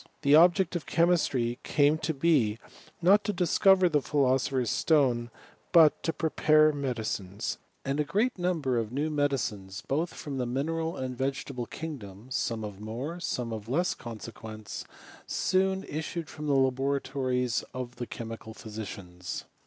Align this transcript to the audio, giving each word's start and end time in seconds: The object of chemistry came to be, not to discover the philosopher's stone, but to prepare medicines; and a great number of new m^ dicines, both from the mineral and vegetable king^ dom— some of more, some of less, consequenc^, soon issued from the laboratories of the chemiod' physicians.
The 0.23 0.33
object 0.33 0.75
of 0.75 0.87
chemistry 0.87 1.59
came 1.61 1.99
to 1.99 2.11
be, 2.11 2.57
not 3.03 3.23
to 3.25 3.31
discover 3.31 3.87
the 3.87 4.01
philosopher's 4.01 4.71
stone, 4.71 5.29
but 5.71 6.01
to 6.01 6.11
prepare 6.11 6.73
medicines; 6.73 7.59
and 7.85 7.99
a 7.99 8.03
great 8.03 8.35
number 8.39 8.79
of 8.79 8.91
new 8.91 9.11
m^ 9.11 9.29
dicines, 9.29 9.83
both 9.87 10.11
from 10.15 10.39
the 10.39 10.47
mineral 10.47 10.97
and 10.97 11.15
vegetable 11.15 11.67
king^ 11.67 11.99
dom— 11.99 12.31
some 12.31 12.63
of 12.63 12.79
more, 12.81 13.19
some 13.19 13.53
of 13.53 13.69
less, 13.69 13.93
consequenc^, 13.93 14.85
soon 15.27 15.83
issued 15.83 16.29
from 16.31 16.47
the 16.47 16.53
laboratories 16.55 17.63
of 17.71 17.97
the 17.97 18.07
chemiod' 18.07 18.55
physicians. 18.55 19.45